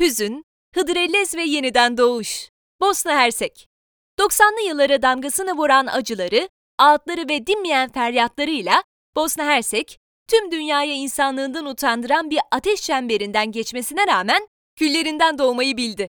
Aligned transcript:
hüzün, 0.00 0.44
Hıdrellez 0.74 1.34
ve 1.34 1.42
yeniden 1.42 1.98
doğuş. 1.98 2.48
Bosna 2.80 3.12
Hersek. 3.12 3.68
90'lı 4.18 4.68
yıllara 4.68 5.02
damgasını 5.02 5.56
vuran 5.56 5.86
acıları, 5.86 6.48
ağıtları 6.78 7.28
ve 7.28 7.46
dinmeyen 7.46 7.92
feryatlarıyla 7.92 8.82
Bosna 9.16 9.44
Hersek, 9.44 9.98
tüm 10.28 10.50
dünyaya 10.50 10.94
insanlığından 10.94 11.66
utandıran 11.66 12.30
bir 12.30 12.38
ateş 12.50 12.82
çemberinden 12.82 13.52
geçmesine 13.52 14.06
rağmen 14.06 14.48
küllerinden 14.76 15.38
doğmayı 15.38 15.76
bildi. 15.76 16.08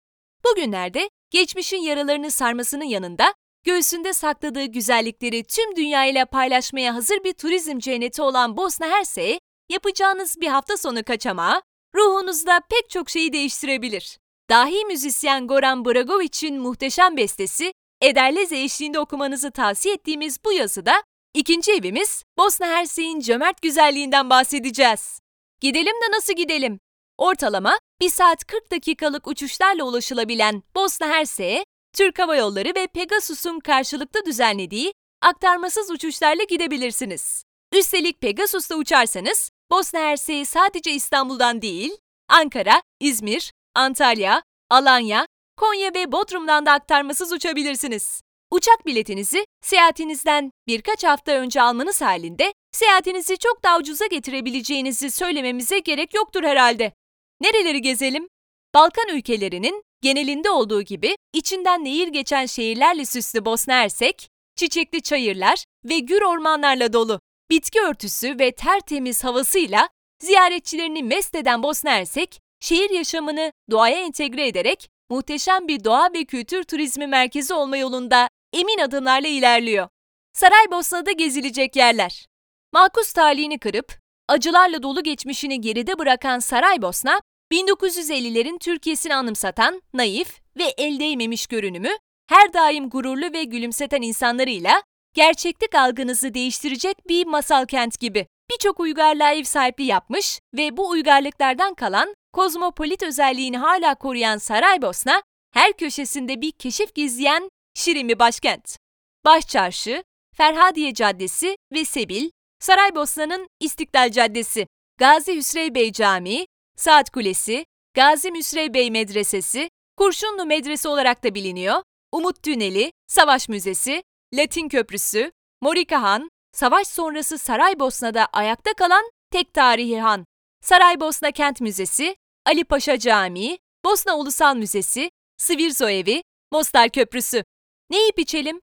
Bugünlerde 0.44 1.10
geçmişin 1.30 1.76
yaralarını 1.76 2.30
sarmasının 2.30 2.84
yanında 2.84 3.34
göğsünde 3.64 4.12
sakladığı 4.12 4.64
güzellikleri 4.64 5.44
tüm 5.44 5.76
dünyayla 5.76 6.26
paylaşmaya 6.26 6.94
hazır 6.94 7.24
bir 7.24 7.32
turizm 7.32 7.78
cenneti 7.78 8.22
olan 8.22 8.56
Bosna 8.56 8.86
Hersek'e 8.86 9.40
yapacağınız 9.70 10.40
bir 10.40 10.48
hafta 10.48 10.76
sonu 10.76 11.04
kaçamağı 11.04 11.62
ruhunuzda 11.94 12.60
pek 12.70 12.90
çok 12.90 13.10
şeyi 13.10 13.32
değiştirebilir. 13.32 14.18
Dahi 14.50 14.84
müzisyen 14.84 15.46
Goran 15.46 15.84
Bragovic'in 15.84 16.60
muhteşem 16.60 17.16
bestesi 17.16 17.72
Ederleze 18.02 18.60
eşliğinde 18.60 18.98
okumanızı 18.98 19.50
tavsiye 19.50 19.94
ettiğimiz 19.94 20.44
bu 20.44 20.52
yazıda 20.52 21.02
ikinci 21.34 21.72
evimiz 21.72 22.24
Bosna 22.38 22.66
Hersek'in 22.66 23.20
cömert 23.20 23.62
güzelliğinden 23.62 24.30
bahsedeceğiz. 24.30 25.20
Gidelim 25.60 25.94
de 25.94 26.16
nasıl 26.16 26.32
gidelim? 26.32 26.80
Ortalama 27.18 27.78
1 28.00 28.08
saat 28.08 28.44
40 28.44 28.70
dakikalık 28.70 29.26
uçuşlarla 29.26 29.84
ulaşılabilen 29.84 30.62
Bosna 30.74 31.08
Hersek'e 31.08 31.64
Türk 31.92 32.18
Hava 32.18 32.36
Yolları 32.36 32.74
ve 32.74 32.86
Pegasus'un 32.86 33.60
karşılıklı 33.60 34.24
düzenlediği 34.24 34.92
aktarmasız 35.22 35.90
uçuşlarla 35.90 36.42
gidebilirsiniz. 36.42 37.44
Üstelik 37.72 38.20
Pegasus'ta 38.20 38.76
uçarsanız 38.76 39.50
Bosna 39.72 40.00
Hersek'i 40.00 40.46
sadece 40.46 40.92
İstanbul'dan 40.92 41.62
değil, 41.62 41.92
Ankara, 42.28 42.82
İzmir, 43.00 43.52
Antalya, 43.74 44.42
Alanya, 44.70 45.26
Konya 45.56 45.94
ve 45.94 46.12
Bodrum'dan 46.12 46.66
da 46.66 46.72
aktarmasız 46.72 47.32
uçabilirsiniz. 47.32 48.20
Uçak 48.50 48.86
biletinizi 48.86 49.44
seyahatinizden 49.62 50.50
birkaç 50.66 51.04
hafta 51.04 51.32
önce 51.32 51.62
almanız 51.62 52.00
halinde 52.00 52.52
seyahatinizi 52.72 53.38
çok 53.38 53.64
daha 53.64 53.78
ucuza 53.78 54.06
getirebileceğinizi 54.06 55.10
söylememize 55.10 55.78
gerek 55.78 56.14
yoktur 56.14 56.44
herhalde. 56.44 56.92
Nereleri 57.40 57.82
gezelim? 57.82 58.28
Balkan 58.74 59.08
ülkelerinin 59.08 59.82
genelinde 60.02 60.50
olduğu 60.50 60.82
gibi 60.82 61.16
içinden 61.32 61.84
nehir 61.84 62.08
geçen 62.08 62.46
şehirlerle 62.46 63.04
süslü 63.04 63.44
Bosna 63.44 63.74
Hersek, 63.74 64.28
çiçekli 64.56 65.02
çayırlar 65.02 65.64
ve 65.84 65.98
gür 65.98 66.22
ormanlarla 66.22 66.92
dolu, 66.92 67.20
bitki 67.50 67.80
örtüsü 67.80 68.38
ve 68.38 68.52
tertemiz 68.52 69.24
havasıyla 69.24 69.88
ziyaretçilerini 70.18 71.02
mest 71.02 71.34
eden 71.34 71.62
Bosna 71.62 71.90
Hersek, 71.90 72.40
şehir 72.60 72.90
yaşamını 72.90 73.52
doğaya 73.70 74.00
entegre 74.00 74.46
ederek 74.46 74.88
muhteşem 75.10 75.68
bir 75.68 75.84
doğa 75.84 76.08
ve 76.14 76.24
kültür 76.24 76.62
turizmi 76.62 77.06
merkezi 77.06 77.54
olma 77.54 77.76
yolunda 77.76 78.28
emin 78.52 78.78
adımlarla 78.78 79.28
ilerliyor. 79.28 79.88
Saraybosna'da 80.32 81.12
gezilecek 81.12 81.76
yerler. 81.76 82.26
Makus 82.72 83.12
talihini 83.12 83.58
kırıp, 83.58 83.98
acılarla 84.28 84.82
dolu 84.82 85.02
geçmişini 85.02 85.60
geride 85.60 85.98
bırakan 85.98 86.38
Saraybosna, 86.38 87.20
1950'lerin 87.52 88.58
Türkiye'sini 88.58 89.14
anımsatan 89.14 89.82
naif 89.94 90.40
ve 90.56 90.64
el 90.64 91.00
değmemiş 91.00 91.46
görünümü, 91.46 91.90
her 92.28 92.52
daim 92.52 92.90
gururlu 92.90 93.32
ve 93.32 93.44
gülümseten 93.44 94.02
insanlarıyla 94.02 94.82
gerçeklik 95.14 95.74
algınızı 95.74 96.34
değiştirecek 96.34 97.08
bir 97.08 97.26
masal 97.26 97.66
kent 97.66 98.00
gibi. 98.00 98.26
Birçok 98.50 98.80
uygarlığa 98.80 99.32
ev 99.32 99.44
sahipliği 99.44 99.86
yapmış 99.86 100.40
ve 100.56 100.76
bu 100.76 100.88
uygarlıklardan 100.88 101.74
kalan 101.74 102.14
kozmopolit 102.32 103.02
özelliğini 103.02 103.58
hala 103.58 103.94
koruyan 103.94 104.38
Saraybosna, 104.38 105.22
her 105.54 105.72
köşesinde 105.72 106.40
bir 106.40 106.52
keşif 106.52 106.94
gizleyen 106.94 107.48
şirin 107.74 108.18
başkent. 108.18 108.76
Başçarşı, 109.24 110.04
Ferhadiye 110.36 110.94
Caddesi 110.94 111.56
ve 111.72 111.84
Sebil, 111.84 112.30
Saraybosna'nın 112.60 113.48
İstiklal 113.60 114.10
Caddesi, 114.10 114.66
Gazi 114.98 115.36
Hüsrev 115.36 115.74
Bey 115.74 115.92
Camii, 115.92 116.46
Saat 116.76 117.10
Kulesi, 117.10 117.64
Gazi 117.94 118.30
Müsrev 118.30 118.74
Bey 118.74 118.90
Medresesi, 118.90 119.70
Kurşunlu 119.96 120.46
Medrese 120.46 120.88
olarak 120.88 121.24
da 121.24 121.34
biliniyor, 121.34 121.82
Umut 122.12 122.42
Tüneli, 122.42 122.92
Savaş 123.06 123.48
Müzesi, 123.48 124.02
Latin 124.34 124.68
Köprüsü, 124.68 125.32
Morika 125.60 126.02
Han, 126.02 126.30
savaş 126.52 126.86
sonrası 126.86 127.38
Saraybosna'da 127.38 128.26
ayakta 128.32 128.72
kalan 128.72 129.10
tek 129.30 129.54
tarihi 129.54 130.00
han, 130.00 130.24
Saraybosna 130.60 131.30
Kent 131.30 131.60
Müzesi, 131.60 132.16
Ali 132.46 132.64
Paşa 132.64 132.98
Camii, 132.98 133.58
Bosna 133.84 134.16
Ulusal 134.16 134.56
Müzesi, 134.56 135.10
Svirzo 135.36 135.88
Evi, 135.88 136.22
Mostar 136.52 136.88
Köprüsü. 136.88 137.44
Ne 137.90 137.98
yiyip 137.98 138.18
içelim? 138.18 138.60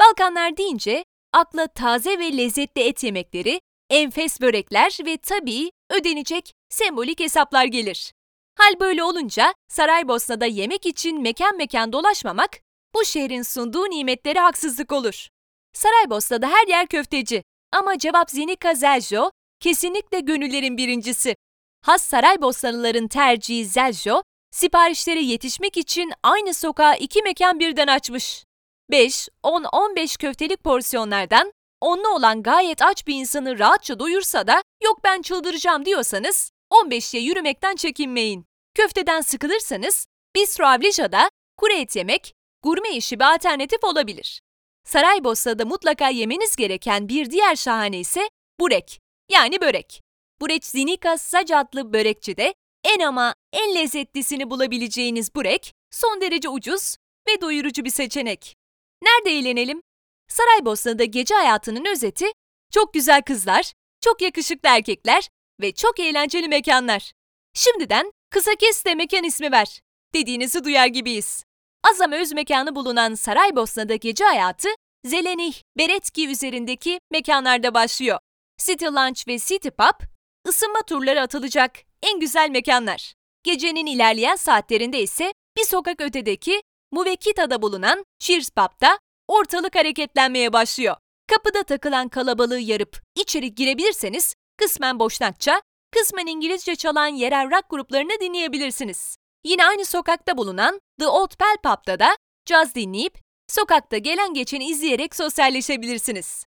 Balkanlar 0.00 0.56
deyince 0.56 1.04
akla 1.32 1.66
taze 1.66 2.18
ve 2.18 2.36
lezzetli 2.36 2.82
et 2.82 3.04
yemekleri, 3.04 3.60
enfes 3.90 4.40
börekler 4.40 4.98
ve 5.06 5.16
tabii 5.16 5.70
ödenecek 5.90 6.52
sembolik 6.68 7.20
hesaplar 7.20 7.64
gelir. 7.64 8.12
Hal 8.58 8.80
böyle 8.80 9.04
olunca 9.04 9.54
Saraybosna'da 9.68 10.46
yemek 10.46 10.86
için 10.86 11.22
mekan 11.22 11.56
mekan 11.56 11.92
dolaşmamak 11.92 12.50
bu 12.94 13.04
şehrin 13.04 13.42
sunduğu 13.42 13.90
nimetleri 13.90 14.38
haksızlık 14.38 14.92
olur. 14.92 15.28
Saraybosna'da 15.72 16.48
her 16.48 16.68
yer 16.68 16.86
köfteci 16.86 17.42
ama 17.72 17.98
cevap 17.98 18.30
Zenika 18.30 18.74
Zeljo 18.74 19.30
kesinlikle 19.60 20.20
gönüllerin 20.20 20.76
birincisi. 20.76 21.36
Has 21.84 22.02
Saraybosnalıların 22.04 23.08
tercihi 23.08 23.66
Zeljo, 23.66 24.22
siparişlere 24.50 25.20
yetişmek 25.20 25.76
için 25.76 26.12
aynı 26.22 26.54
sokağa 26.54 26.94
iki 26.94 27.22
mekan 27.22 27.60
birden 27.60 27.86
açmış. 27.86 28.44
5, 28.90 29.28
10, 29.42 29.64
15 29.64 30.16
köftelik 30.16 30.64
porsiyonlardan 30.64 31.52
onlu 31.80 32.08
olan 32.08 32.42
gayet 32.42 32.82
aç 32.82 33.06
bir 33.06 33.14
insanı 33.14 33.58
rahatça 33.58 33.98
doyursa 33.98 34.46
da 34.46 34.62
yok 34.82 35.04
ben 35.04 35.22
çıldıracağım 35.22 35.84
diyorsanız 35.84 36.50
15'ye 36.72 37.22
yürümekten 37.22 37.76
çekinmeyin. 37.76 38.44
Köfteden 38.74 39.20
sıkılırsanız 39.20 40.06
Bistro 40.36 40.64
Avlija'da 40.66 41.30
kuru 41.56 41.72
et 41.72 41.96
yemek, 41.96 42.34
gurme 42.62 42.90
işi 42.90 43.18
bir 43.18 43.34
alternatif 43.34 43.84
olabilir. 43.84 44.40
Saraybosna'da 44.84 45.64
mutlaka 45.64 46.08
yemeniz 46.08 46.56
gereken 46.56 47.08
bir 47.08 47.30
diğer 47.30 47.56
şahane 47.56 48.00
ise 48.00 48.28
burek, 48.60 49.00
yani 49.30 49.60
börek. 49.60 50.02
Bureç 50.40 50.64
Zinika 50.64 51.18
Sac 51.18 51.52
adlı 51.52 51.92
börekçide 51.92 52.54
en 52.84 53.00
ama 53.00 53.34
en 53.52 53.74
lezzetlisini 53.74 54.50
bulabileceğiniz 54.50 55.34
burek 55.34 55.74
son 55.90 56.20
derece 56.20 56.48
ucuz 56.48 56.96
ve 57.28 57.40
doyurucu 57.40 57.84
bir 57.84 57.90
seçenek. 57.90 58.56
Nerede 59.02 59.30
eğlenelim? 59.30 59.82
Saraybosna'da 60.28 61.04
gece 61.04 61.34
hayatının 61.34 61.84
özeti 61.84 62.26
çok 62.72 62.94
güzel 62.94 63.22
kızlar, 63.22 63.72
çok 64.00 64.22
yakışıklı 64.22 64.68
erkekler 64.68 65.28
ve 65.60 65.72
çok 65.72 66.00
eğlenceli 66.00 66.48
mekanlar. 66.48 67.12
Şimdiden 67.54 68.12
kısa 68.30 68.54
kes 68.54 68.84
de 68.84 68.94
mekan 68.94 69.24
ismi 69.24 69.52
ver 69.52 69.80
dediğinizi 70.14 70.64
duyar 70.64 70.86
gibiyiz. 70.86 71.44
Azam 71.82 72.12
öz 72.12 72.32
mekanı 72.32 72.74
bulunan 72.74 73.14
Saraybosna'da 73.14 73.94
gece 73.94 74.24
hayatı 74.24 74.68
Zelenih, 75.04 75.62
Beretki 75.78 76.28
üzerindeki 76.28 77.00
mekanlarda 77.10 77.74
başlıyor. 77.74 78.18
City 78.58 78.86
Lunch 78.86 79.28
ve 79.28 79.38
City 79.38 79.68
Pub, 79.68 80.06
ısınma 80.48 80.82
turları 80.82 81.20
atılacak 81.20 81.72
en 82.02 82.20
güzel 82.20 82.50
mekanlar. 82.50 83.14
Gecenin 83.42 83.86
ilerleyen 83.86 84.36
saatlerinde 84.36 85.02
ise 85.02 85.32
bir 85.56 85.64
sokak 85.64 86.00
ötedeki 86.00 86.62
Muvekita'da 86.92 87.62
bulunan 87.62 88.04
Cheers 88.18 88.50
Pub'da 88.50 88.98
ortalık 89.28 89.74
hareketlenmeye 89.74 90.52
başlıyor. 90.52 90.96
Kapıda 91.26 91.62
takılan 91.62 92.08
kalabalığı 92.08 92.60
yarıp 92.60 93.02
içeri 93.14 93.54
girebilirseniz 93.54 94.34
kısmen 94.56 94.98
Boşnakça, 94.98 95.62
kısmen 95.90 96.26
İngilizce 96.26 96.76
çalan 96.76 97.06
yerel 97.06 97.50
rock 97.50 97.70
gruplarını 97.70 98.20
dinleyebilirsiniz. 98.20 99.16
Yine 99.44 99.66
aynı 99.66 99.84
sokakta 99.84 100.36
bulunan 100.36 100.80
The 100.98 101.06
Old 101.06 101.30
Bell 101.40 101.56
Pub'da 101.62 101.98
da 101.98 102.16
caz 102.46 102.74
dinleyip 102.74 103.18
sokakta 103.48 103.98
gelen 103.98 104.34
geçeni 104.34 104.68
izleyerek 104.68 105.16
sosyalleşebilirsiniz. 105.16 106.44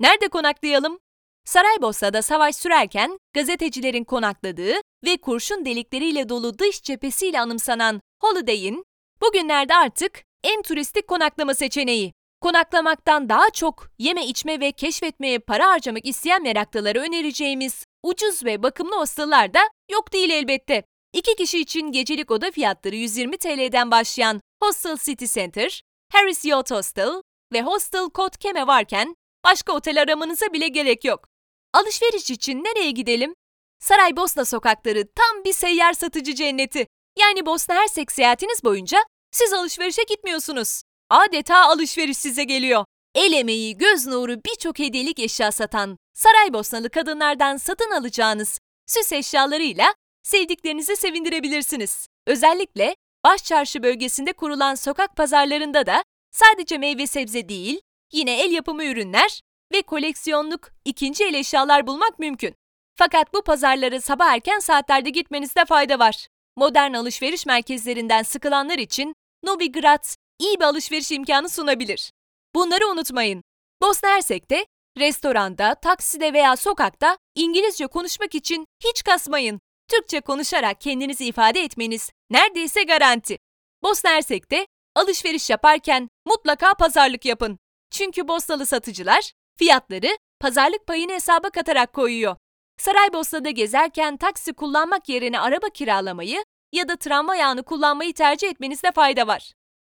Nerede 0.00 0.28
konaklayalım? 0.28 0.98
Saraybosna'da 1.44 2.22
savaş 2.22 2.56
sürerken 2.56 3.18
gazetecilerin 3.34 4.04
konakladığı 4.04 4.74
ve 5.04 5.16
kurşun 5.16 5.64
delikleriyle 5.64 6.28
dolu 6.28 6.58
dış 6.58 6.82
cephesiyle 6.82 7.40
anımsanan 7.40 8.00
Holiday'in 8.20 8.84
bugünlerde 9.20 9.74
artık 9.74 10.22
en 10.44 10.62
turistik 10.62 11.08
konaklama 11.08 11.54
seçeneği. 11.54 12.12
Konaklamaktan 12.40 13.28
daha 13.28 13.50
çok 13.50 13.90
yeme 13.98 14.26
içme 14.26 14.60
ve 14.60 14.72
keşfetmeye 14.72 15.38
para 15.38 15.68
harcamak 15.68 16.06
isteyen 16.06 16.42
meraklılara 16.42 16.98
önereceğimiz 16.98 17.84
ucuz 18.02 18.44
ve 18.44 18.62
bakımlı 18.62 18.96
hostellar 18.96 19.54
da 19.54 19.60
yok 19.90 20.12
değil 20.12 20.30
elbette. 20.30 20.91
İki 21.12 21.34
kişi 21.34 21.58
için 21.58 21.92
gecelik 21.92 22.30
oda 22.30 22.50
fiyatları 22.50 22.96
120 22.96 23.38
TL'den 23.38 23.90
başlayan 23.90 24.40
Hostel 24.62 24.96
City 24.96 25.24
Center, 25.24 25.82
Harris 26.12 26.44
Yacht 26.44 26.70
Hostel 26.70 27.22
ve 27.52 27.62
Hostel 27.62 28.10
Kot 28.10 28.38
Keme 28.38 28.66
varken 28.66 29.16
başka 29.44 29.72
otel 29.72 30.02
aramanıza 30.02 30.52
bile 30.52 30.68
gerek 30.68 31.04
yok. 31.04 31.28
Alışveriş 31.74 32.30
için 32.30 32.64
nereye 32.64 32.90
gidelim? 32.90 33.34
Saraybosna 33.80 34.44
sokakları 34.44 35.08
tam 35.14 35.44
bir 35.44 35.52
seyyar 35.52 35.92
satıcı 35.92 36.34
cenneti. 36.34 36.86
Yani 37.18 37.46
Bosna 37.46 37.74
Hersek 37.74 38.12
seyahatiniz 38.12 38.64
boyunca 38.64 38.98
siz 39.30 39.52
alışverişe 39.52 40.02
gitmiyorsunuz. 40.02 40.82
Adeta 41.10 41.68
alışveriş 41.68 42.18
size 42.18 42.44
geliyor. 42.44 42.84
El 43.14 43.32
emeği, 43.32 43.76
göz 43.76 44.06
nuru 44.06 44.44
birçok 44.44 44.78
hediyelik 44.78 45.18
eşya 45.18 45.52
satan 45.52 45.96
Saraybosnalı 46.14 46.90
kadınlardan 46.90 47.56
satın 47.56 47.90
alacağınız 47.90 48.58
süs 48.86 49.12
eşyalarıyla 49.12 49.94
sevdiklerinizi 50.22 50.96
sevindirebilirsiniz. 50.96 52.06
Özellikle 52.26 52.94
Başçarşı 53.24 53.82
bölgesinde 53.82 54.32
kurulan 54.32 54.74
sokak 54.74 55.16
pazarlarında 55.16 55.86
da 55.86 56.04
sadece 56.30 56.78
meyve 56.78 57.06
sebze 57.06 57.48
değil, 57.48 57.80
yine 58.12 58.40
el 58.40 58.52
yapımı 58.52 58.84
ürünler 58.84 59.40
ve 59.72 59.82
koleksiyonluk 59.82 60.70
ikinci 60.84 61.24
el 61.24 61.34
eşyalar 61.34 61.86
bulmak 61.86 62.18
mümkün. 62.18 62.54
Fakat 62.94 63.34
bu 63.34 63.42
pazarlara 63.42 64.00
sabah 64.00 64.32
erken 64.32 64.58
saatlerde 64.58 65.10
gitmenizde 65.10 65.64
fayda 65.64 65.98
var. 65.98 66.26
Modern 66.56 66.94
alışveriş 66.94 67.46
merkezlerinden 67.46 68.22
sıkılanlar 68.22 68.78
için 68.78 69.14
Novigrad 69.42 70.04
iyi 70.38 70.60
bir 70.60 70.64
alışveriş 70.64 71.12
imkanı 71.12 71.48
sunabilir. 71.48 72.12
Bunları 72.54 72.88
unutmayın. 72.88 73.42
Bosna 73.82 74.08
Hersek'te 74.08 74.66
restoranda, 74.98 75.74
takside 75.74 76.32
veya 76.32 76.56
sokakta 76.56 77.18
İngilizce 77.34 77.86
konuşmak 77.86 78.34
için 78.34 78.66
hiç 78.84 79.02
kasmayın. 79.02 79.60
Türkçe 79.92 80.20
konuşarak 80.20 80.80
kendinizi 80.80 81.24
ifade 81.24 81.60
etmeniz 81.60 82.10
neredeyse 82.30 82.82
garanti. 82.82 83.38
Bosna 83.82 84.10
Hersek'te 84.10 84.66
alışveriş 84.94 85.50
yaparken 85.50 86.08
mutlaka 86.26 86.74
pazarlık 86.74 87.24
yapın. 87.24 87.58
Çünkü 87.90 88.28
Bosnalı 88.28 88.66
satıcılar 88.66 89.32
fiyatları 89.58 90.18
pazarlık 90.40 90.86
payını 90.86 91.12
hesaba 91.12 91.50
katarak 91.50 91.92
koyuyor. 91.92 92.36
Saraybosna'da 92.78 93.50
gezerken 93.50 94.16
taksi 94.16 94.52
kullanmak 94.52 95.08
yerine 95.08 95.40
araba 95.40 95.68
kiralamayı 95.68 96.44
ya 96.72 96.88
da 96.88 96.96
tramvay 96.96 97.44
ağını 97.44 97.62
kullanmayı 97.62 98.14
tercih 98.14 98.48
etmenizde 98.48 98.92
fayda 98.92 99.26
var. 99.26 99.52